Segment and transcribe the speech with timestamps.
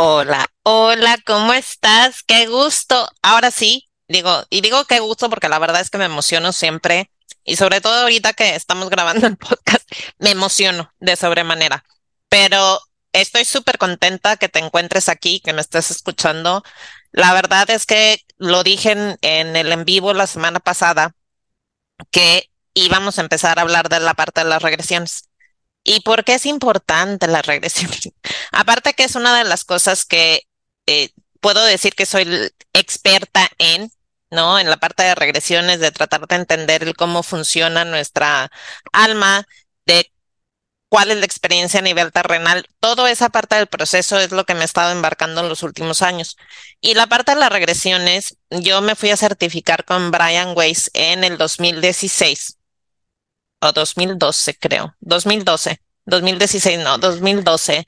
[0.00, 2.22] Hola, hola, ¿cómo estás?
[2.22, 3.08] Qué gusto.
[3.20, 7.10] Ahora sí, digo, y digo qué gusto porque la verdad es que me emociono siempre
[7.42, 11.84] y sobre todo ahorita que estamos grabando el podcast, me emociono de sobremanera.
[12.28, 12.80] Pero
[13.12, 16.62] estoy súper contenta que te encuentres aquí, que me estés escuchando.
[17.10, 21.12] La verdad es que lo dije en, en el en vivo la semana pasada
[22.10, 25.28] que íbamos a empezar a hablar de la parte de las regresiones.
[25.84, 27.90] ¿Y por qué es importante la regresión?
[28.58, 30.48] Aparte que es una de las cosas que
[30.86, 32.26] eh, puedo decir que soy
[32.72, 33.92] experta en,
[34.32, 34.58] ¿no?
[34.58, 38.50] En la parte de regresiones, de tratar de entender cómo funciona nuestra
[38.92, 39.46] alma,
[39.86, 40.10] de
[40.88, 42.66] cuál es la experiencia a nivel terrenal.
[42.80, 46.02] Toda esa parte del proceso es lo que me he estado embarcando en los últimos
[46.02, 46.36] años.
[46.80, 51.22] Y la parte de las regresiones, yo me fui a certificar con Brian Weiss en
[51.22, 52.58] el 2016
[53.60, 57.86] o 2012 creo, 2012, 2016 no, 2012,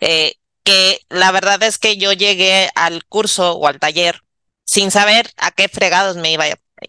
[0.00, 0.34] eh,
[0.64, 4.22] que la verdad es que yo llegué al curso o al taller
[4.64, 6.46] sin saber a qué fregados me iba,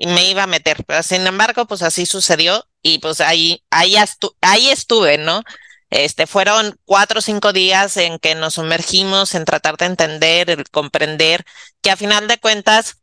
[0.07, 3.95] me iba a meter, pero sin embargo, pues así sucedió y pues ahí, ahí,
[4.41, 5.43] ahí estuve, ¿no?
[5.89, 10.69] Este, fueron cuatro o cinco días en que nos sumergimos en tratar de entender, el
[10.69, 11.45] comprender,
[11.81, 12.97] que a final de cuentas,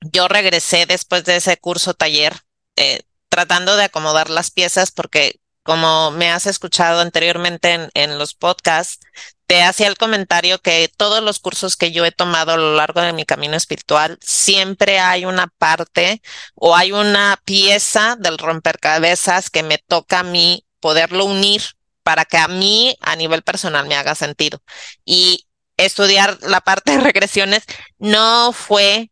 [0.00, 2.34] yo regresé después de ese curso taller,
[2.76, 8.34] eh, tratando de acomodar las piezas porque como me has escuchado anteriormente en, en, los
[8.34, 9.00] podcasts,
[9.46, 13.00] te hacía el comentario que todos los cursos que yo he tomado a lo largo
[13.02, 16.22] de mi camino espiritual, siempre hay una parte
[16.54, 21.62] o hay una pieza del rompercabezas que me toca a mí poderlo unir
[22.02, 24.62] para que a mí a nivel personal me haga sentido.
[25.04, 27.64] Y estudiar la parte de regresiones
[27.98, 29.10] no fue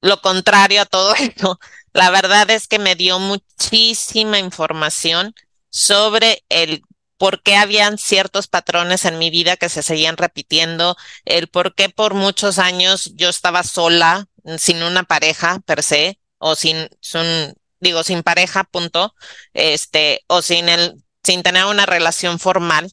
[0.00, 1.58] lo contrario a todo esto.
[1.92, 5.34] La verdad es que me dio muchísima información
[5.70, 6.82] sobre el
[7.16, 11.88] por qué habían ciertos patrones en mi vida que se seguían repitiendo, el por qué
[11.90, 14.26] por muchos años yo estaba sola,
[14.58, 19.14] sin una pareja per se, o sin, sin digo, sin pareja, punto,
[19.54, 22.90] este, o sin el, sin tener una relación formal.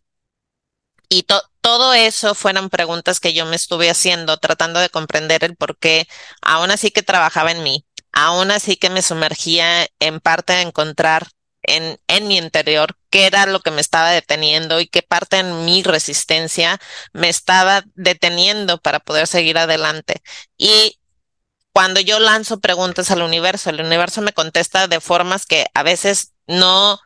[1.10, 1.26] Y
[1.62, 6.08] todo eso fueron preguntas que yo me estuve haciendo, tratando de comprender el por qué,
[6.42, 11.28] aún así que trabajaba en mí, aún así que me sumergía en parte de encontrar
[11.68, 15.66] en, en mi interior qué era lo que me estaba deteniendo y qué parte en
[15.66, 16.80] mi resistencia
[17.14, 20.22] me estaba deteniendo para poder seguir adelante.
[20.58, 21.00] Y
[21.74, 26.34] cuando yo lanzo preguntas al universo, el universo me contesta de formas que a veces
[26.48, 27.00] no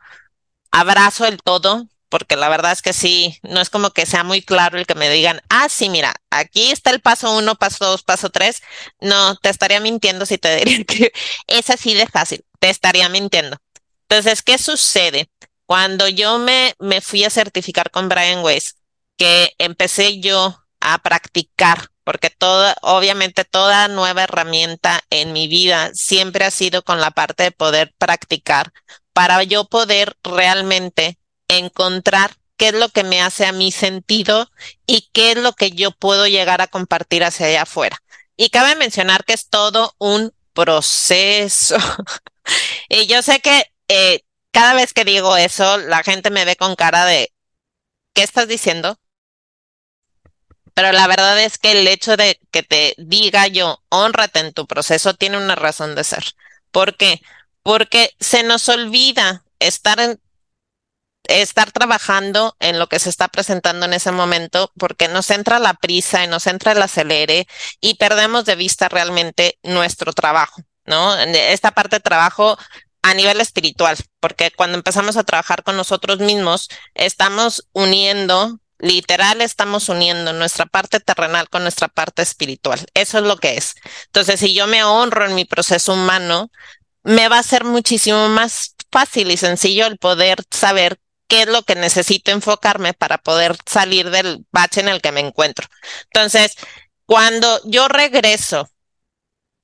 [0.70, 4.42] abrazo el todo, porque la verdad es que sí, no es como que sea muy
[4.42, 8.02] claro el que me digan, ah, sí, mira, aquí está el paso uno, paso dos,
[8.02, 8.62] paso tres.
[9.00, 11.12] No, te estaría mintiendo si te diría que
[11.46, 13.58] es así de fácil, te estaría mintiendo.
[14.12, 15.30] Entonces, ¿qué sucede?
[15.64, 18.76] Cuando yo me, fui a certificar con Brian Weiss,
[19.16, 26.44] que empecé yo a practicar, porque toda, obviamente toda nueva herramienta en mi vida siempre
[26.44, 28.74] ha sido con la parte de poder practicar
[29.14, 31.18] para yo poder realmente
[31.48, 34.50] encontrar qué es lo que me hace a mí sentido
[34.86, 37.96] y qué es lo que yo puedo llegar a compartir hacia allá afuera.
[38.36, 41.76] Y cabe mencionar que es todo un proceso.
[42.90, 46.76] y yo sé que eh, cada vez que digo eso, la gente me ve con
[46.76, 47.32] cara de,
[48.14, 48.98] ¿qué estás diciendo?
[50.74, 54.66] Pero la verdad es que el hecho de que te diga yo, honrate en tu
[54.66, 56.24] proceso, tiene una razón de ser.
[56.70, 57.20] ¿Por qué?
[57.62, 60.20] Porque se nos olvida estar en,
[61.24, 65.74] estar trabajando en lo que se está presentando en ese momento porque nos entra la
[65.74, 67.46] prisa y nos entra el acelere
[67.80, 71.14] y perdemos de vista realmente nuestro trabajo, ¿no?
[71.16, 72.58] Esta parte de trabajo
[73.02, 79.88] a nivel espiritual, porque cuando empezamos a trabajar con nosotros mismos, estamos uniendo, literal, estamos
[79.88, 82.86] uniendo nuestra parte terrenal con nuestra parte espiritual.
[82.94, 83.74] Eso es lo que es.
[84.06, 86.50] Entonces, si yo me honro en mi proceso humano,
[87.02, 91.62] me va a ser muchísimo más fácil y sencillo el poder saber qué es lo
[91.62, 95.66] que necesito enfocarme para poder salir del bache en el que me encuentro.
[96.12, 96.54] Entonces,
[97.06, 98.68] cuando yo regreso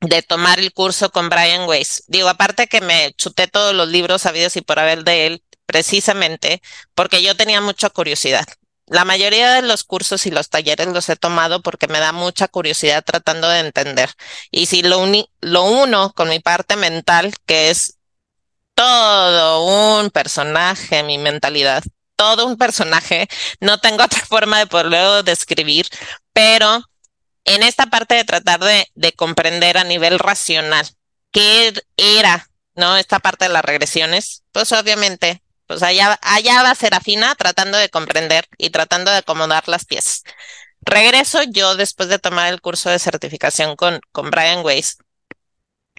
[0.00, 4.22] de tomar el curso con Brian Weiss, digo, aparte que me chuté todos los libros
[4.22, 6.62] sabidos y por haber de él, precisamente
[6.94, 8.46] porque yo tenía mucha curiosidad.
[8.86, 12.48] La mayoría de los cursos y los talleres los he tomado porque me da mucha
[12.48, 14.10] curiosidad tratando de entender.
[14.50, 15.04] Y si lo,
[15.40, 17.98] lo uno con mi parte mental, que es
[18.74, 21.82] todo un personaje, mi mentalidad,
[22.16, 23.28] todo un personaje.
[23.60, 25.86] No tengo otra forma de poderlo describir,
[26.32, 26.82] pero
[27.48, 30.86] en esta parte de tratar de, de comprender a nivel racional
[31.32, 32.96] qué era, ¿no?
[32.96, 38.46] Esta parte de las regresiones, pues obviamente, pues allá, allá va Serafina tratando de comprender
[38.58, 40.24] y tratando de acomodar las piezas.
[40.82, 44.98] Regreso yo después de tomar el curso de certificación con, con Brian Weiss.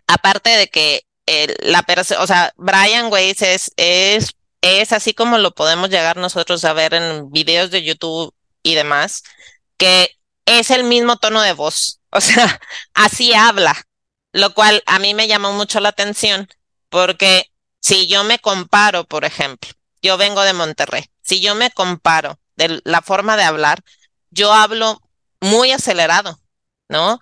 [0.08, 1.04] Aparte de que
[1.62, 4.32] la persona, o sea, Brian Weiss es, es,
[4.62, 9.24] es así como lo podemos llegar nosotros a ver en videos de YouTube y demás,
[9.78, 10.19] que
[10.58, 12.60] es el mismo tono de voz, o sea,
[12.94, 13.76] así habla,
[14.32, 16.48] lo cual a mí me llamó mucho la atención
[16.90, 19.70] porque si yo me comparo, por ejemplo,
[20.02, 23.84] yo vengo de Monterrey, si yo me comparo de la forma de hablar,
[24.32, 25.02] yo hablo
[25.40, 26.40] muy acelerado,
[26.90, 27.20] ¿no?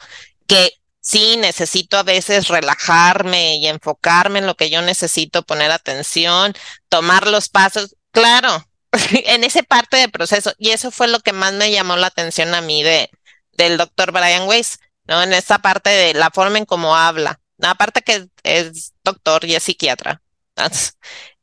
[0.47, 6.53] Que sí necesito a veces relajarme y enfocarme en lo que yo necesito, poner atención,
[6.89, 7.95] tomar los pasos.
[8.11, 8.67] Claro,
[9.11, 10.53] en esa parte del proceso.
[10.57, 13.09] Y eso fue lo que más me llamó la atención a mí de,
[13.57, 15.21] del doctor Brian Weiss, ¿no?
[15.23, 17.39] En esa parte de la forma en cómo habla.
[17.61, 20.21] Aparte que es doctor y es psiquiatra.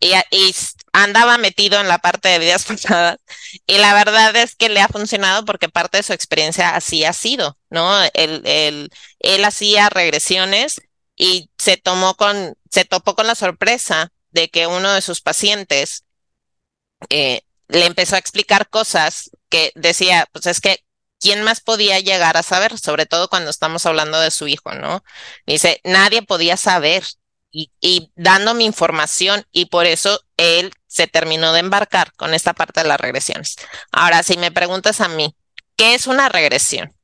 [0.00, 0.54] Y, y,
[0.92, 3.18] andaba metido en la parte de vidas pasadas
[3.66, 7.12] y la verdad es que le ha funcionado porque parte de su experiencia así ha
[7.12, 8.02] sido, ¿no?
[8.14, 8.90] Él, él,
[9.20, 10.80] él hacía regresiones
[11.16, 16.04] y se tomó con, se topó con la sorpresa de que uno de sus pacientes
[17.08, 20.84] eh, le empezó a explicar cosas que decía, pues es que
[21.24, 22.78] ¿quién más podía llegar a saber?
[22.78, 25.02] Sobre todo cuando estamos hablando de su hijo, ¿no?
[25.46, 27.02] Dice, nadie podía saber
[27.50, 32.82] y, y dándome información y por eso él se terminó de embarcar con esta parte
[32.82, 33.56] de las regresiones.
[33.90, 35.34] Ahora, si me preguntas a mí,
[35.76, 36.94] ¿qué es una regresión?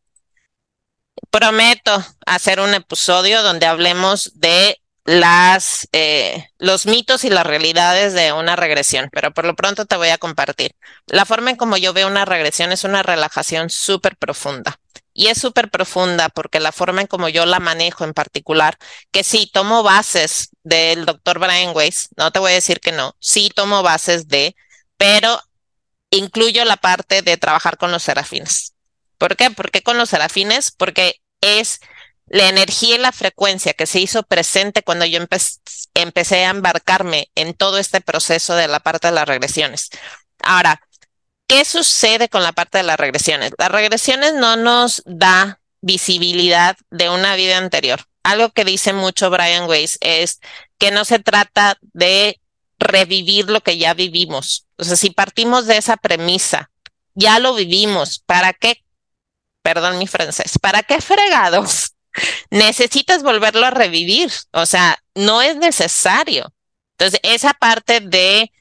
[1.30, 8.32] Prometo hacer un episodio donde hablemos de las, eh, los mitos y las realidades de
[8.32, 10.72] una regresión, pero por lo pronto te voy a compartir.
[11.06, 14.78] La forma en como yo veo una regresión es una relajación súper profunda.
[15.12, 18.76] Y es súper profunda porque la forma en como yo la manejo en particular,
[19.10, 23.16] que sí, tomo bases del doctor Brian Weiss, no te voy a decir que no,
[23.18, 24.54] sí tomo bases de,
[24.96, 25.40] pero
[26.10, 28.74] incluyo la parte de trabajar con los serafines.
[29.18, 29.50] ¿Por qué?
[29.50, 30.70] ¿Por qué con los serafines?
[30.70, 31.80] Porque es
[32.30, 35.18] la energía y la frecuencia que se hizo presente cuando yo
[35.94, 39.90] empecé a embarcarme en todo este proceso de la parte de las regresiones.
[40.40, 40.80] Ahora,
[41.48, 43.50] ¿qué sucede con la parte de las regresiones?
[43.58, 48.04] Las regresiones no nos da visibilidad de una vida anterior.
[48.22, 50.40] Algo que dice mucho Brian Weiss es
[50.78, 52.40] que no se trata de
[52.78, 54.68] revivir lo que ya vivimos.
[54.76, 56.70] O sea, si partimos de esa premisa,
[57.14, 58.84] ya lo vivimos, ¿para qué?
[59.62, 61.94] Perdón mi francés, ¿para qué fregados
[62.50, 66.52] necesitas volverlo a revivir, o sea, no es necesario.
[66.98, 68.52] Entonces, esa parte de,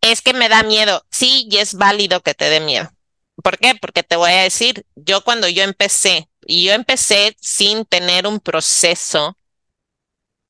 [0.00, 2.90] es que me da miedo, sí, y es válido que te dé miedo.
[3.42, 3.74] ¿Por qué?
[3.74, 8.40] Porque te voy a decir, yo cuando yo empecé, y yo empecé sin tener un
[8.40, 9.36] proceso,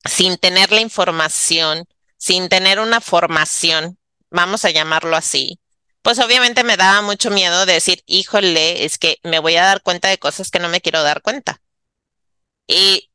[0.05, 1.85] sin tener la información,
[2.17, 3.97] sin tener una formación,
[4.29, 5.59] vamos a llamarlo así,
[6.01, 9.81] pues obviamente me daba mucho miedo de decir, híjole, es que me voy a dar
[9.81, 11.59] cuenta de cosas que no me quiero dar cuenta.
[12.67, 13.09] Y,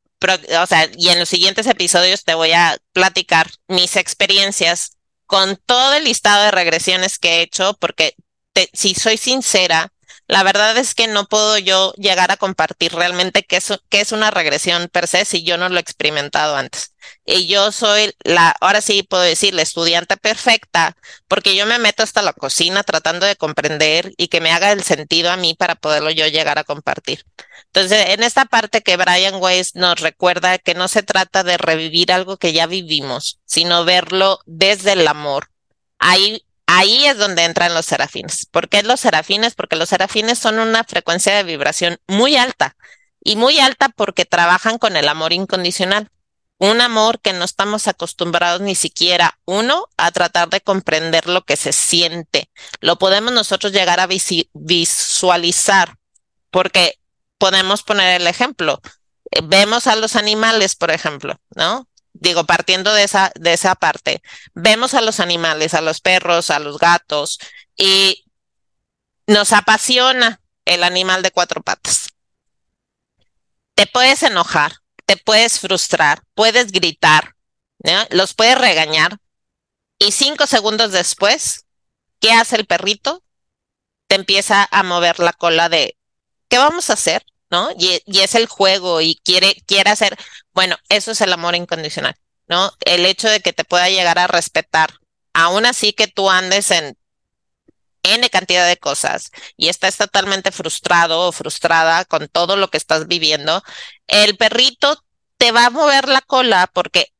[0.59, 4.97] o sea, y en los siguientes episodios te voy a platicar mis experiencias
[5.27, 8.15] con todo el listado de regresiones que he hecho, porque
[8.73, 9.92] si soy sincera,
[10.33, 14.89] la verdad es que no puedo yo llegar a compartir realmente qué es, una regresión
[14.89, 16.95] per se si yo no lo he experimentado antes.
[17.27, 20.97] Y yo soy la, ahora sí puedo decir, la estudiante perfecta,
[21.29, 24.83] porque yo me meto hasta la cocina tratando de comprender y que me haga el
[24.83, 27.27] sentido a mí para poderlo yo llegar a compartir.
[27.67, 32.11] Entonces, en esta parte que Brian Weiss nos recuerda que no se trata de revivir
[32.11, 35.51] algo que ya vivimos, sino verlo desde el amor.
[35.99, 38.47] Ahí, ahí es donde entran los serafines.
[38.47, 39.55] ¿Por qué los serafines?
[39.55, 42.77] Porque los serafines son una frecuencia de vibración muy alta
[43.23, 46.09] y muy alta porque trabajan con el amor incondicional.
[46.59, 51.57] Un amor que no estamos acostumbrados ni siquiera, uno, a tratar de comprender lo que
[51.57, 52.49] se siente.
[52.81, 54.09] Lo podemos nosotros llegar a
[54.55, 55.97] visualizar
[56.51, 56.99] porque
[57.37, 58.81] podemos poner el ejemplo.
[59.31, 61.89] Eh, vemos a los animales, por ejemplo, ¿no?
[62.23, 64.23] Digo, partiendo de esa, de esa parte,
[64.55, 67.41] vemos a los animales, a los perros, a los gatos,
[67.77, 68.25] y
[69.27, 72.11] nos apasiona el animal de cuatro patas.
[73.75, 77.35] Te puedes enojar, te puedes frustrar, puedes gritar,
[77.81, 78.07] ¿no?
[78.11, 79.19] los puedes regañar,
[79.99, 81.67] y cinco segundos después,
[82.21, 83.25] ¿qué hace el perrito?
[84.07, 85.97] Te empieza a mover la cola de,
[86.49, 87.27] ¿qué vamos a hacer?
[87.53, 87.71] ¿No?
[87.79, 90.17] Y, es el juego y quiere, quiere hacer,
[90.55, 92.17] bueno, eso es el amor incondicional,
[92.49, 92.73] ¿no?
[92.81, 94.95] El hecho de que te pueda llegar a respetar,
[95.35, 96.97] aún así que tú andes en
[98.05, 103.07] N cantidad de cosas y estás totalmente frustrado o frustrada con todo lo que estás
[103.07, 103.63] viviendo,
[104.07, 105.05] el perrito
[105.37, 107.13] te va a mover la cola porque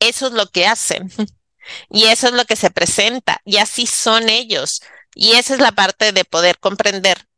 [0.00, 1.12] eso es lo que hacen
[1.90, 4.80] y eso es lo que se presenta y así son ellos.
[5.14, 7.28] Y esa es la parte de poder comprender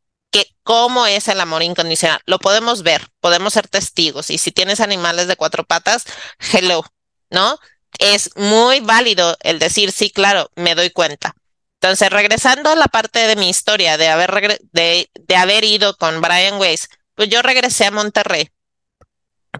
[0.62, 2.21] cómo es el amor incondicional.
[2.26, 4.31] Lo podemos ver, podemos ser testigos.
[4.31, 6.05] Y si tienes animales de cuatro patas,
[6.52, 6.85] hello,
[7.31, 7.59] ¿no?
[7.99, 11.35] Es muy válido el decir, sí, claro, me doy cuenta.
[11.81, 16.21] Entonces, regresando a la parte de mi historia de haber, de, de haber ido con
[16.21, 18.50] Brian Weiss, pues yo regresé a Monterrey,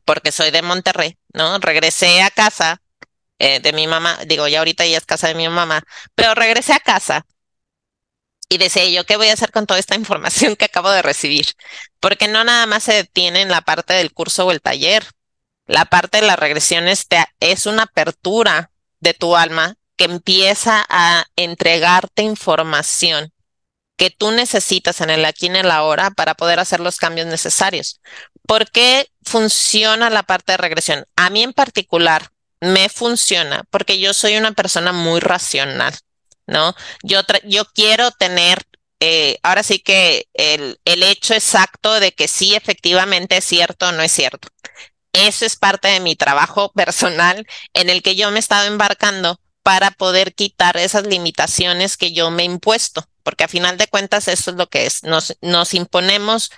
[0.05, 1.59] porque soy de Monterrey, ¿no?
[1.59, 2.83] Regresé a casa
[3.39, 5.83] eh, de mi mamá, digo, ya ahorita ya es casa de mi mamá,
[6.15, 7.27] pero regresé a casa
[8.49, 11.47] y decía yo, ¿qué voy a hacer con toda esta información que acabo de recibir?
[12.01, 15.05] Porque no nada más se detiene en la parte del curso o el taller.
[15.67, 17.07] La parte de las regresiones
[17.41, 23.33] es una apertura de tu alma que empieza a entregarte información
[23.97, 27.27] que tú necesitas en el aquí y en el ahora para poder hacer los cambios
[27.27, 28.01] necesarios.
[28.47, 31.07] ¿Por qué funciona la parte de regresión?
[31.17, 35.95] A mí en particular me funciona porque yo soy una persona muy racional,
[36.47, 36.75] ¿no?
[37.03, 38.63] Yo, yo quiero tener,
[39.01, 43.93] eh, ahora sí que el, el hecho exacto de que sí efectivamente es cierto o
[43.93, 44.49] no es cierto.
[45.13, 49.41] Eso es parte de mi trabajo personal en el que yo me he estado embarcando
[49.63, 54.29] para poder quitar esas limitaciones que yo me he impuesto, porque a final de cuentas
[54.29, 56.53] eso es lo que es, nos, nos imponemos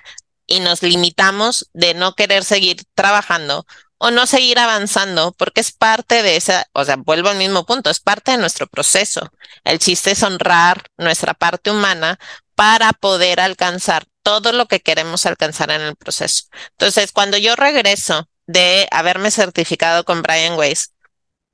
[0.47, 3.67] y nos limitamos de no querer seguir trabajando
[3.99, 7.91] o no seguir avanzando, porque es parte de esa, o sea, vuelvo al mismo punto,
[7.91, 9.31] es parte de nuestro proceso.
[9.65, 12.19] El chiste es honrar nuestra parte humana
[12.55, 16.45] para poder alcanzar todo lo que queremos alcanzar en el proceso.
[16.71, 20.93] Entonces, cuando yo regreso de haberme certificado con Brian Weiss,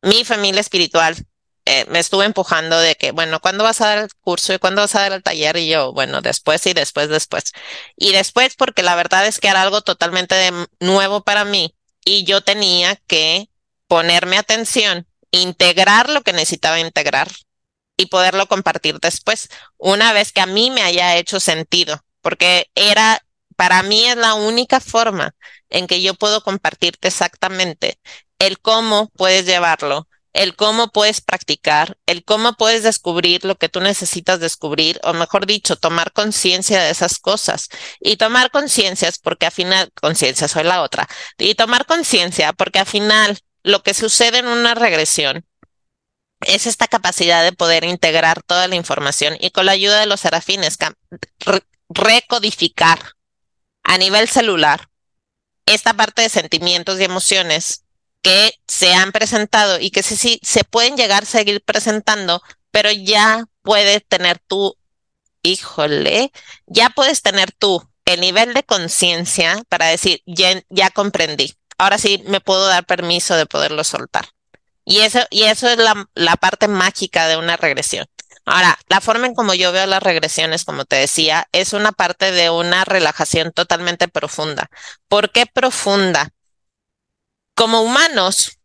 [0.03, 1.17] mi familia espiritual
[1.67, 4.83] eh, me estuve empujando de que, bueno, ¿cuándo vas a dar el curso y cuándo
[4.83, 5.57] vas a dar el taller?
[5.57, 7.53] Y yo, bueno, después y después, después.
[7.97, 12.41] Y después, porque la verdad es que era algo totalmente nuevo para mí y yo
[12.43, 13.49] tenía que
[13.89, 17.31] ponerme atención, integrar lo que necesitaba integrar
[17.97, 23.25] y poderlo compartir después, una vez que a mí me haya hecho sentido, porque era,
[23.57, 25.35] para mí es la única forma
[25.71, 27.99] en que yo puedo compartirte exactamente
[28.39, 33.81] el cómo puedes llevarlo el cómo puedes practicar, el cómo puedes descubrir lo que tú
[33.81, 37.69] necesitas descubrir, o mejor dicho, tomar conciencia de esas cosas.
[38.01, 42.81] Y tomar conciencia es porque al final, conciencia soy la otra, y tomar conciencia porque
[42.81, 45.47] al final lo que sucede en una regresión
[46.41, 50.21] es esta capacidad de poder integrar toda la información y con la ayuda de los
[50.21, 50.77] serafines
[51.89, 52.99] recodificar
[53.85, 54.89] a nivel celular
[55.67, 57.84] esta parte de sentimientos y emociones
[58.25, 62.91] que se han presentado y que sí, sí, se pueden llegar a seguir presentando, pero
[62.91, 64.79] ya puedes tener tú,
[65.43, 66.33] híjole,
[66.67, 72.25] ya puedes tener tú el nivel de conciencia para decir, ya, ya comprendí, ahora sí
[72.27, 74.27] me puedo dar permiso de poderlo soltar.
[74.87, 78.07] Y eso, y eso es la, la parte mágica de una regresión.
[78.47, 82.33] Ahora, la forma en como yo veo las regresiones, como te decía, es una parte
[82.33, 84.71] de una relajación totalmente profunda.
[85.09, 86.31] ¿Por qué profunda?
[87.55, 88.59] Como humanos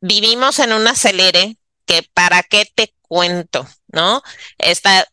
[0.00, 4.22] vivimos en un acelere que para qué te cuento, ¿no?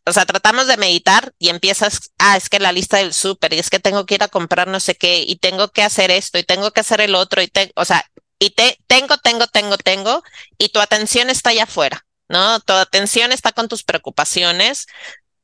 [0.06, 3.60] O sea, tratamos de meditar y empiezas, ah, es que la lista del súper y
[3.60, 6.40] es que tengo que ir a comprar no sé qué y tengo que hacer esto
[6.40, 8.06] y tengo que hacer el otro y te, o sea,
[8.40, 10.24] y te, tengo, tengo, tengo, tengo
[10.58, 12.60] y tu atención está allá afuera, ¿no?
[12.62, 14.88] Tu atención está con tus preocupaciones,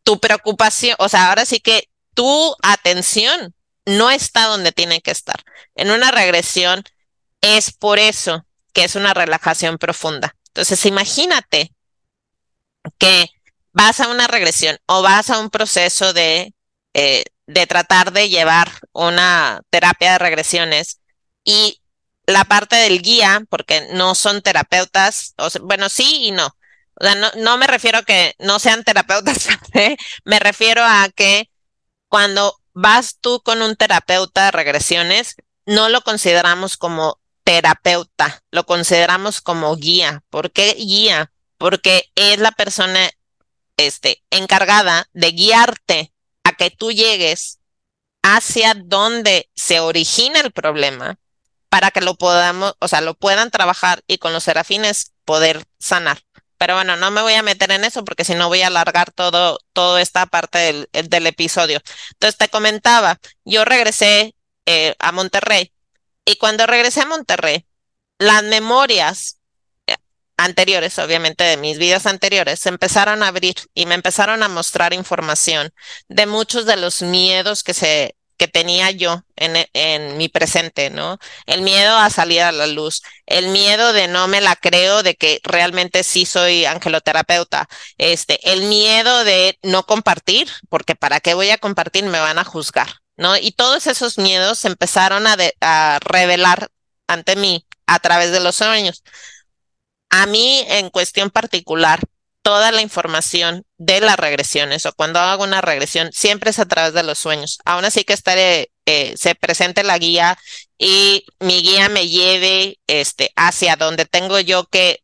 [0.03, 3.53] tu preocupación, o sea, ahora sí que tu atención
[3.85, 5.43] no está donde tiene que estar.
[5.75, 6.83] En una regresión,
[7.41, 10.35] es por eso que es una relajación profunda.
[10.49, 11.73] Entonces, imagínate
[12.97, 13.29] que
[13.71, 16.53] vas a una regresión o vas a un proceso de,
[16.93, 20.99] eh, de tratar de llevar una terapia de regresiones
[21.43, 21.81] y
[22.25, 26.47] la parte del guía, porque no son terapeutas, bueno, sí y no.
[26.99, 29.47] O sea, no, no me refiero a que no sean terapeutas,
[30.25, 31.49] me refiero a que
[32.09, 39.39] cuando vas tú con un terapeuta de regresiones, no lo consideramos como terapeuta, lo consideramos
[39.39, 40.21] como guía.
[40.29, 41.31] ¿Por qué guía?
[41.57, 43.09] Porque es la persona
[43.77, 46.13] este, encargada de guiarte
[46.43, 47.59] a que tú llegues
[48.21, 51.19] hacia donde se origina el problema
[51.69, 56.19] para que lo podamos, o sea, lo puedan trabajar y con los serafines poder sanar.
[56.57, 59.11] Pero bueno, no me voy a meter en eso porque si no voy a alargar
[59.11, 61.79] todo, toda esta parte del, del, episodio.
[62.11, 64.35] Entonces te comentaba, yo regresé
[64.65, 65.71] eh, a Monterrey
[66.27, 67.65] y cuando regresé a Monterrey,
[68.19, 69.39] las memorias
[69.87, 69.95] eh,
[70.35, 74.93] anteriores, obviamente de mis vidas anteriores, se empezaron a abrir y me empezaron a mostrar
[74.93, 75.71] información
[76.09, 81.17] de muchos de los miedos que se que tenía yo en, en mi presente, ¿no?
[81.45, 85.15] El miedo a salir a la luz, el miedo de no me la creo de
[85.15, 87.67] que realmente sí soy angeloterapeuta,
[87.97, 92.43] este, el miedo de no compartir, porque para qué voy a compartir me van a
[92.43, 93.35] juzgar, ¿no?
[93.37, 96.69] Y todos esos miedos empezaron a, a revelar
[97.07, 99.03] ante mí a través de los sueños.
[100.09, 101.99] A mí, en cuestión particular,
[102.47, 106.93] toda la información de las regresiones o cuando hago una regresión siempre es a través
[106.93, 107.59] de los sueños.
[107.65, 110.37] Aún así que estaré, eh, se presente la guía
[110.77, 115.03] y mi guía me lleve este, hacia donde tengo yo que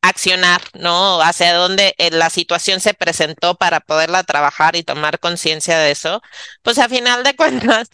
[0.00, 1.22] accionar, ¿no?
[1.22, 6.20] Hacia donde eh, la situación se presentó para poderla trabajar y tomar conciencia de eso,
[6.62, 7.90] pues a final de cuentas,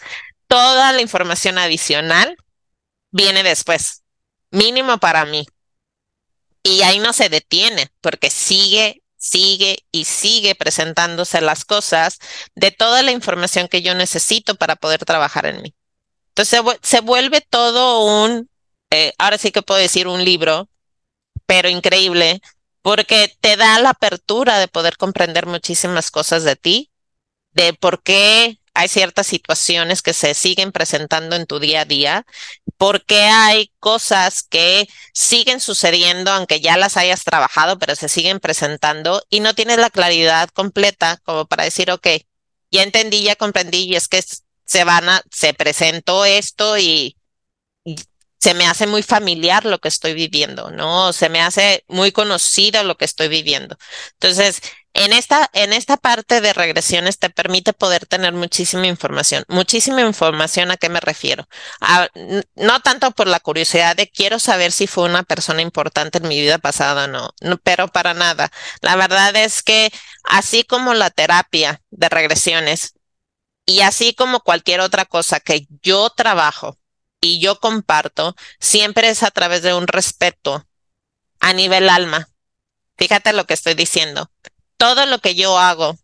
[0.47, 2.38] toda la información adicional
[3.11, 4.02] viene después,
[4.50, 5.47] mínimo para mí.
[6.69, 12.19] Y ahí no se detiene, porque sigue, sigue y sigue presentándose las cosas
[12.55, 15.75] de toda la información que yo necesito para poder trabajar en mí.
[16.29, 18.51] Entonces se, vuelve todo un,
[18.91, 20.69] eh, ahora sí que puedo decir un libro,
[21.47, 22.43] pero increíble,
[22.83, 26.91] porque te da la apertura de poder comprender muchísimas cosas de ti,
[27.53, 32.25] de por qué hay ciertas situaciones que se siguen presentando en tu día a día,
[32.76, 39.25] porque hay cosas que siguen sucediendo aunque ya las hayas trabajado, pero se siguen presentando
[39.30, 42.06] y no tienes la claridad completa como para decir, ok,
[42.70, 44.23] ya entendí, ya comprendí y es que
[44.64, 47.16] se van a, se presentó esto y,
[47.85, 47.97] y
[48.38, 51.12] se me hace muy familiar lo que estoy viviendo, ¿no?
[51.12, 53.76] Se me hace muy conocido lo que estoy viviendo.
[54.12, 54.62] Entonces,
[54.99, 59.45] en esta, en esta parte de regresiones te permite poder tener muchísima información.
[59.47, 61.47] Muchísima información, ¿a qué me refiero?
[62.57, 66.40] no tanto por la curiosidad de quiero saber si fue una persona importante en mi
[66.40, 68.50] vida pasada no, no, pero para nada.
[68.81, 69.93] La verdad es que
[70.25, 72.95] así como la terapia de regresiones
[73.67, 76.76] y así como cualquier otra cosa que yo trabajo
[77.21, 80.67] y yo comparto, siempre es a través de un respeto
[81.40, 82.28] a nivel alma.
[82.97, 84.28] Fíjate lo que estoy diciendo
[84.78, 85.99] todo lo que yo hago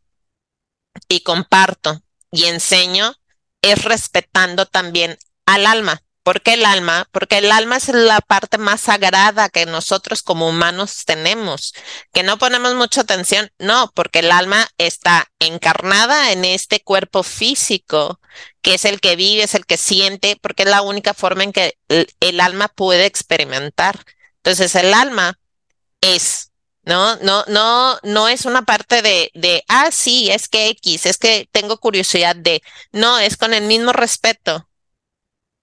[1.08, 3.14] y comparto y enseño
[3.62, 6.02] es respetando también al alma.
[6.22, 7.06] ¿Por qué el alma?
[7.12, 11.74] Porque el alma es la parte más sagrada que nosotros como humanos tenemos,
[12.14, 13.50] que no ponemos mucha atención.
[13.58, 18.20] No, porque el alma está encarnada en este cuerpo físico,
[18.62, 21.52] que es el que vive, es el que siente, porque es la única forma en
[21.52, 24.02] que el, el alma puede experimentar.
[24.38, 25.38] Entonces el alma
[26.00, 26.52] es
[26.84, 27.16] ¿no?
[27.16, 31.48] No, no, no es una parte de, de, ah, sí, es que X, es que
[31.52, 34.68] tengo curiosidad de, no, es con el mismo respeto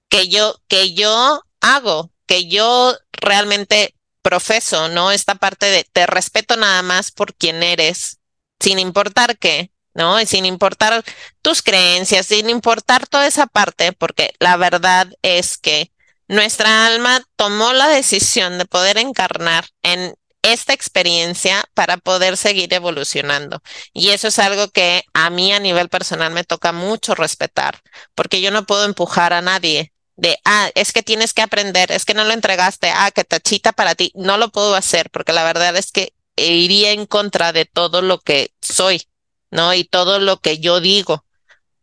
[0.10, 5.12] que yo, que yo hago, que yo realmente profeso, ¿no?
[5.12, 8.20] Esta parte de te respeto nada más por quien eres,
[8.60, 10.20] sin importar qué, ¿no?
[10.20, 11.04] Y sin importar
[11.42, 15.92] tus creencias, sin importar toda esa parte, porque la verdad es que
[16.28, 20.16] nuestra alma tomó la decisión de poder encarnar en
[20.54, 23.62] esta experiencia para poder seguir evolucionando.
[23.94, 27.82] Y eso es algo que a mí a nivel personal me toca mucho respetar,
[28.16, 32.06] porque yo no puedo empujar a nadie de, ah, es que tienes que aprender, es
[32.06, 34.12] que no lo entregaste, ah, que tachita para ti.
[34.16, 38.20] No lo puedo hacer porque la verdad es que iría en contra de todo lo
[38.20, 39.08] que soy,
[39.50, 39.74] ¿no?
[39.74, 41.26] Y todo lo que yo digo.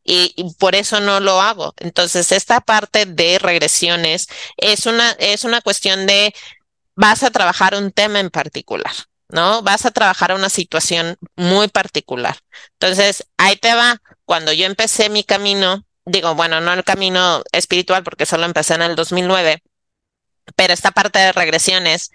[0.04, 1.74] Y, y, por eso no lo hago.
[1.78, 6.34] Entonces, esta parte de regresiones es una, es una cuestión de
[6.98, 8.92] vas a trabajar un tema en particular,
[9.28, 9.62] ¿no?
[9.62, 12.36] Vas a trabajar una situación muy particular.
[12.72, 14.02] Entonces, ahí te va.
[14.24, 18.82] Cuando yo empecé mi camino, digo, bueno, no el camino espiritual porque solo empecé en
[18.82, 19.62] el 2009,
[20.56, 22.10] pero esta parte de regresiones,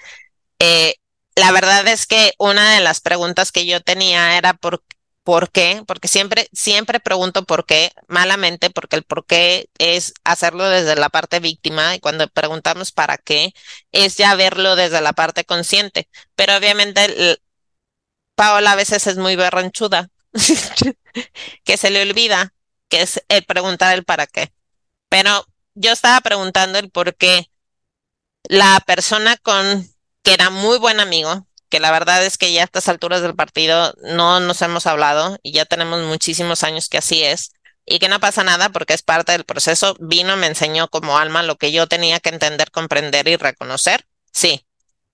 [0.59, 0.95] eh,
[1.35, 4.83] la verdad es que una de las preguntas que yo tenía era por
[5.23, 5.83] ¿Por qué?
[5.87, 11.09] Porque siempre, siempre pregunto por qué, malamente, porque el por qué es hacerlo desde la
[11.09, 13.53] parte víctima y cuando preguntamos para qué,
[13.93, 16.09] es ya verlo desde la parte consciente.
[16.35, 17.39] Pero obviamente
[18.35, 20.09] Paola a veces es muy berronchuda,
[21.63, 22.53] que se le olvida
[22.89, 24.53] que es el preguntar el para qué.
[25.09, 27.49] Pero yo estaba preguntando el por qué
[28.43, 29.87] la persona con
[30.23, 33.33] que era muy buen amigo, que la verdad es que ya a estas alturas del
[33.33, 37.51] partido no nos hemos hablado y ya tenemos muchísimos años que así es
[37.83, 39.95] y que no pasa nada porque es parte del proceso.
[39.99, 44.05] Vino, me enseñó como alma lo que yo tenía que entender, comprender y reconocer.
[44.31, 44.67] Sí.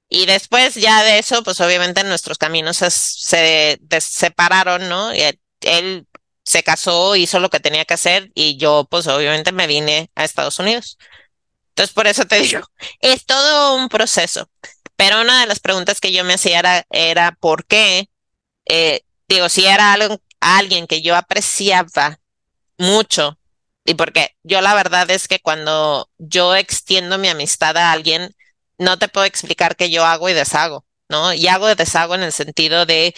[0.09, 5.15] Y después ya de eso, pues obviamente nuestros caminos se, se separaron, ¿no?
[5.15, 5.21] Y
[5.61, 6.07] él
[6.43, 10.25] se casó, hizo lo que tenía que hacer y yo pues obviamente me vine a
[10.25, 10.97] Estados Unidos.
[11.69, 12.59] Entonces, por eso te digo,
[12.99, 14.49] es todo un proceso.
[14.99, 18.09] Pero una de las preguntas que yo me hacía era, ¿por qué?
[18.65, 22.19] Eh, digo, si era algo, alguien que yo apreciaba
[22.77, 23.39] mucho
[23.85, 28.35] Y porque yo la verdad es que cuando yo extiendo mi amistad a alguien,
[28.79, 31.33] no te puedo explicar que yo hago y deshago, ¿no?
[31.33, 33.15] Y hago y deshago en el sentido de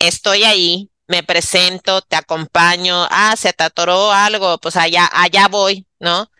[0.00, 3.64] estoy ahí, me presento, te acompaño, ah, se te
[4.12, 6.30] algo, pues allá, allá voy, ¿no?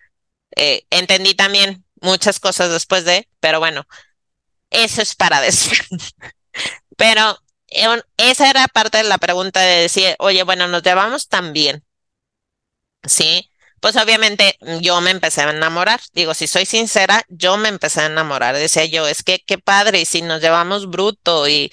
[0.56, 3.86] Eh, entendí también muchas cosas después de, pero bueno,
[4.70, 5.78] eso es para decir.
[6.96, 7.38] pero
[8.16, 11.84] esa era parte de la pregunta de decir, oye, bueno, nos llevamos tan bien,
[13.04, 13.50] ¿sí?
[13.80, 16.00] Pues obviamente yo me empecé a enamorar.
[16.12, 18.56] Digo, si soy sincera, yo me empecé a enamorar.
[18.56, 21.70] Decía yo, es que qué padre, y si nos llevamos bruto y,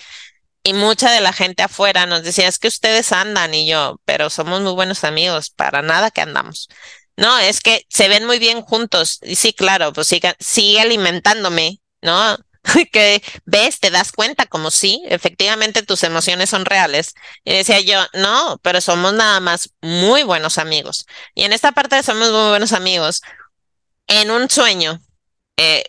[0.63, 4.29] y mucha de la gente afuera nos decía, es que ustedes andan y yo, pero
[4.29, 6.69] somos muy buenos amigos, para nada que andamos.
[7.17, 9.19] No, es que se ven muy bien juntos.
[9.23, 12.37] Y sí, claro, pues sigue, sigue alimentándome, ¿no?
[12.91, 17.13] que ves, te das cuenta como sí, efectivamente tus emociones son reales.
[17.43, 21.05] Y decía yo, no, pero somos nada más muy buenos amigos.
[21.35, 23.21] Y en esta parte de somos muy buenos amigos,
[24.07, 24.99] en un sueño,
[25.57, 25.83] eh,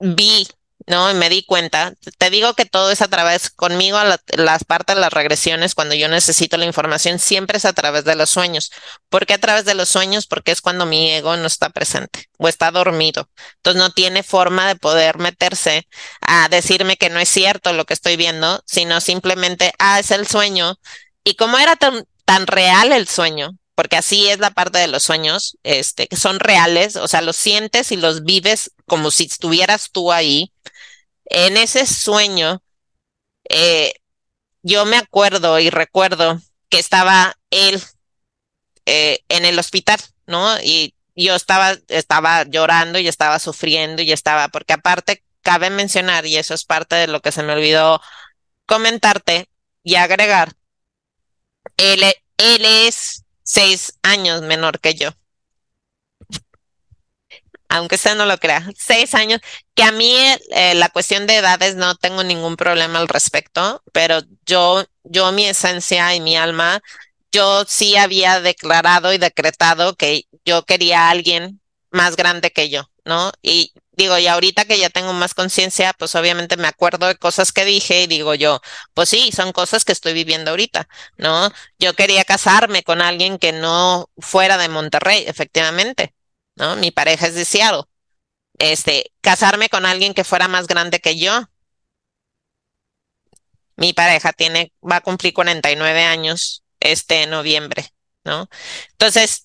[0.00, 0.48] vi
[0.86, 1.12] ¿no?
[1.14, 1.92] Me di cuenta.
[2.18, 3.98] Te digo que todo es a través, conmigo,
[4.36, 8.30] las partes las regresiones, cuando yo necesito la información, siempre es a través de los
[8.30, 8.70] sueños.
[9.08, 10.26] ¿Por qué a través de los sueños?
[10.26, 13.28] Porque es cuando mi ego no está presente o está dormido.
[13.56, 15.88] Entonces no tiene forma de poder meterse
[16.20, 20.26] a decirme que no es cierto lo que estoy viendo, sino simplemente, ah, es el
[20.26, 20.76] sueño.
[21.24, 25.02] Y como era tan, tan real el sueño, porque así es la parte de los
[25.02, 29.90] sueños, este, que son reales, o sea, los sientes y los vives como si estuvieras
[29.92, 30.50] tú ahí.
[31.26, 32.62] En ese sueño,
[33.48, 33.94] eh,
[34.62, 37.82] yo me acuerdo y recuerdo que estaba él
[38.86, 40.60] eh, en el hospital, ¿no?
[40.60, 46.36] Y yo estaba, estaba llorando y estaba sufriendo y estaba, porque aparte cabe mencionar, y
[46.36, 48.00] eso es parte de lo que se me olvidó
[48.66, 49.48] comentarte
[49.82, 50.52] y agregar,
[51.76, 52.02] él,
[52.38, 55.10] él es seis años menor que yo.
[57.68, 59.40] Aunque usted no lo crea, seis años,
[59.74, 60.14] que a mí
[60.50, 65.46] eh, la cuestión de edades no tengo ningún problema al respecto, pero yo, yo mi
[65.46, 66.80] esencia y mi alma,
[67.32, 72.90] yo sí había declarado y decretado que yo quería a alguien más grande que yo,
[73.04, 73.32] ¿no?
[73.42, 77.52] Y digo, y ahorita que ya tengo más conciencia, pues obviamente me acuerdo de cosas
[77.52, 78.60] que dije y digo yo,
[78.94, 81.50] pues sí, son cosas que estoy viviendo ahorita, ¿no?
[81.78, 86.14] Yo quería casarme con alguien que no fuera de Monterrey, efectivamente,
[86.56, 86.76] ¿no?
[86.76, 87.82] Mi pareja es de Seattle.
[88.58, 91.32] Este, casarme con alguien que fuera más grande que yo.
[93.76, 97.86] Mi pareja tiene, va a cumplir 49 años este noviembre,
[98.24, 98.48] ¿no?
[98.92, 99.42] Entonces,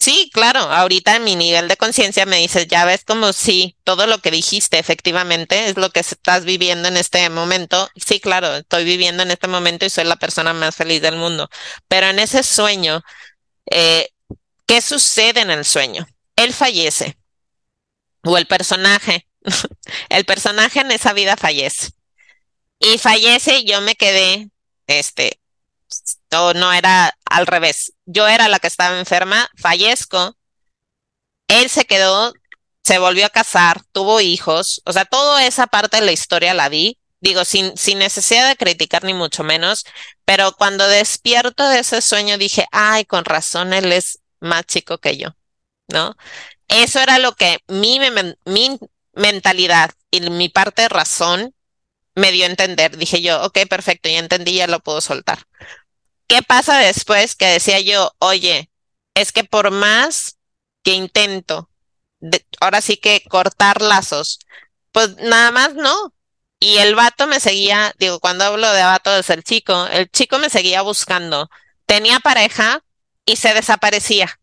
[0.00, 4.06] Sí, claro, ahorita en mi nivel de conciencia me dices, ya ves como si todo
[4.06, 7.88] lo que dijiste efectivamente es lo que estás viviendo en este momento.
[7.96, 11.50] Sí, claro, estoy viviendo en este momento y soy la persona más feliz del mundo.
[11.88, 13.02] Pero en ese sueño,
[13.70, 14.10] eh,
[14.66, 16.06] ¿qué sucede en el sueño?
[16.36, 17.16] Él fallece
[18.24, 19.26] o el personaje,
[20.08, 21.90] el personaje en esa vida fallece.
[22.78, 24.50] Y fallece y yo me quedé,
[24.86, 25.40] este,
[26.32, 27.92] o no era al revés.
[28.06, 30.36] Yo era la que estaba enferma, fallezco,
[31.48, 32.32] él se quedó,
[32.82, 36.68] se volvió a casar, tuvo hijos, o sea, toda esa parte de la historia la
[36.68, 39.84] vi, digo, sin, sin necesidad de criticar ni mucho menos,
[40.24, 45.16] pero cuando despierto de ese sueño dije, ay, con razón, él es más chico que
[45.16, 45.36] yo,
[45.92, 46.16] ¿no?
[46.68, 48.00] Eso era lo que mi,
[48.44, 48.78] mi
[49.14, 51.54] mentalidad y mi parte de razón
[52.14, 52.96] me dio a entender.
[52.96, 55.40] Dije yo, ok, perfecto, ya entendí, ya lo puedo soltar.
[56.26, 58.70] ¿Qué pasa después que decía yo, oye,
[59.14, 60.38] es que por más
[60.82, 61.70] que intento,
[62.60, 64.38] ahora sí que cortar lazos,
[64.92, 66.14] pues nada más no.
[66.60, 70.38] Y el vato me seguía, digo, cuando hablo de vato es el chico, el chico
[70.38, 71.50] me seguía buscando.
[71.86, 72.84] Tenía pareja
[73.26, 74.38] y se desaparecía.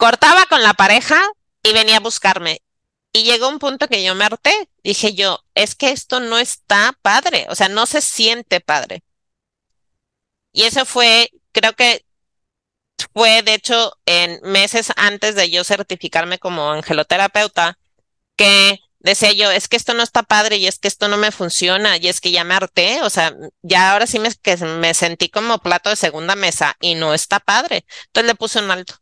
[0.00, 1.20] Cortaba con la pareja
[1.62, 2.62] y venía a buscarme.
[3.12, 4.70] Y llegó un punto que yo me harté.
[4.82, 9.02] Dije yo, es que esto no está padre, o sea, no se siente padre.
[10.52, 12.06] Y eso fue, creo que
[13.12, 17.78] fue de hecho en meses antes de yo certificarme como angeloterapeuta,
[18.36, 21.30] que decía yo, es que esto no está padre y es que esto no me
[21.30, 24.94] funciona y es que ya me harté, o sea, ya ahora sí me, que me
[24.94, 27.84] sentí como plato de segunda mesa y no está padre.
[28.06, 28.99] Entonces le puse un alto.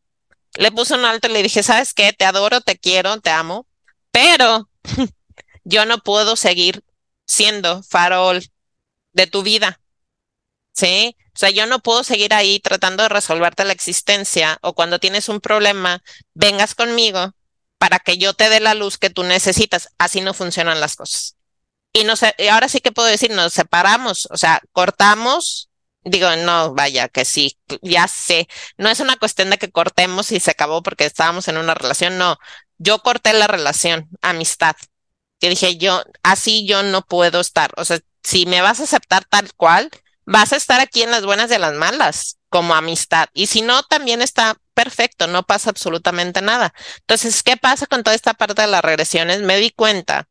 [0.58, 2.12] Le puse un alto y le dije, ¿sabes qué?
[2.12, 3.68] Te adoro, te quiero, te amo,
[4.10, 4.68] pero
[5.64, 6.82] yo no puedo seguir
[7.26, 8.44] siendo farol
[9.12, 9.80] de tu vida.
[10.72, 11.16] ¿Sí?
[11.26, 15.28] O sea, yo no puedo seguir ahí tratando de resolverte la existencia o cuando tienes
[15.28, 16.02] un problema,
[16.34, 17.34] vengas conmigo
[17.78, 19.90] para que yo te dé la luz que tú necesitas.
[19.96, 21.36] Así no funcionan las cosas.
[21.92, 25.67] Y, no sé, ahora sí que puedo decir, nos separamos, o sea, cortamos,
[26.08, 30.40] digo, no, vaya, que sí, ya sé, no es una cuestión de que cortemos y
[30.40, 32.36] se acabó porque estábamos en una relación, no,
[32.78, 34.76] yo corté la relación, amistad,
[35.40, 39.24] que dije yo, así yo no puedo estar, o sea, si me vas a aceptar
[39.24, 39.90] tal cual,
[40.24, 43.62] vas a estar aquí en las buenas y en las malas, como amistad, y si
[43.62, 46.72] no, también está perfecto, no pasa absolutamente nada.
[47.00, 49.42] Entonces, ¿qué pasa con toda esta parte de las regresiones?
[49.42, 50.28] Me di cuenta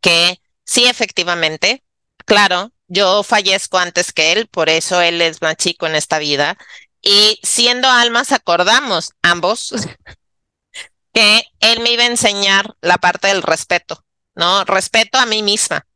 [0.00, 1.84] que sí, efectivamente,
[2.24, 6.58] claro, yo fallezco antes que él, por eso él es más chico en esta vida.
[7.00, 9.72] Y siendo almas, acordamos ambos
[11.14, 14.64] que él me iba a enseñar la parte del respeto, ¿no?
[14.64, 15.86] Respeto a mí misma,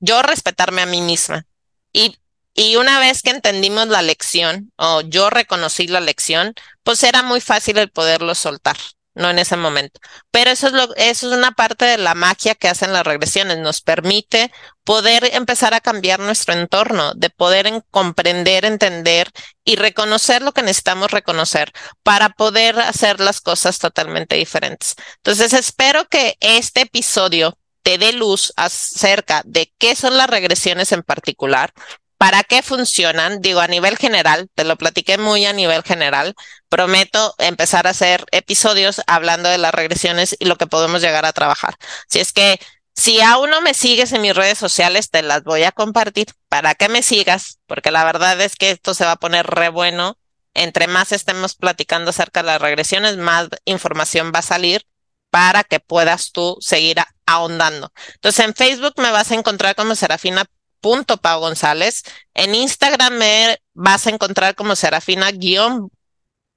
[0.00, 1.44] yo respetarme a mí misma.
[1.92, 2.16] Y,
[2.54, 7.42] y una vez que entendimos la lección, o yo reconocí la lección, pues era muy
[7.42, 8.76] fácil el poderlo soltar
[9.16, 9.98] no en ese momento.
[10.30, 13.58] Pero eso es lo, eso es una parte de la magia que hacen las regresiones.
[13.58, 14.52] Nos permite
[14.84, 19.30] poder empezar a cambiar nuestro entorno, de poder comprender, entender
[19.64, 24.94] y reconocer lo que necesitamos reconocer para poder hacer las cosas totalmente diferentes.
[25.16, 31.02] Entonces, espero que este episodio te dé luz acerca de qué son las regresiones en
[31.02, 31.72] particular,
[32.18, 33.42] ¿Para qué funcionan?
[33.42, 36.34] Digo, a nivel general, te lo platiqué muy a nivel general.
[36.68, 41.34] Prometo empezar a hacer episodios hablando de las regresiones y lo que podemos llegar a
[41.34, 41.76] trabajar.
[42.08, 42.58] Si es que
[42.94, 46.74] si aún no me sigues en mis redes sociales, te las voy a compartir para
[46.74, 50.16] que me sigas, porque la verdad es que esto se va a poner re bueno.
[50.54, 54.86] Entre más estemos platicando acerca de las regresiones, más información va a salir
[55.30, 57.92] para que puedas tú seguir ahondando.
[58.14, 60.46] Entonces, en Facebook me vas a encontrar como Serafina
[60.86, 62.04] punto Pau González.
[62.32, 65.90] En Instagram me vas a encontrar como Serafina guion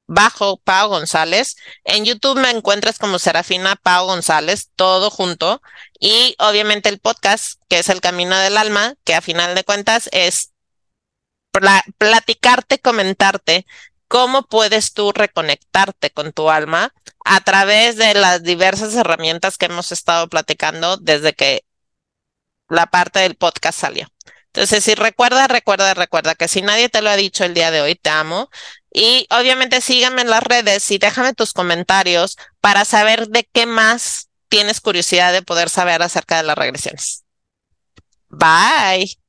[0.06, 1.56] bajo Pau González.
[1.84, 5.64] En YouTube me encuentras como Serafina Pau González, todo junto.
[6.00, 10.10] Y obviamente el podcast, que es El Camino del Alma, que a final de cuentas
[10.12, 10.52] es
[11.98, 13.66] platicarte, comentarte
[14.08, 16.94] cómo puedes tú reconectarte con tu alma
[17.26, 21.64] a través de las diversas herramientas que hemos estado platicando desde que
[22.70, 24.08] la parte del podcast salió.
[24.54, 27.82] Entonces, si recuerda, recuerda, recuerda que si nadie te lo ha dicho el día de
[27.82, 28.50] hoy, te amo.
[28.92, 34.30] Y obviamente síganme en las redes y déjame tus comentarios para saber de qué más
[34.50, 37.24] tienes curiosidad de poder saber acerca de las regresiones.
[38.30, 39.18] Bye.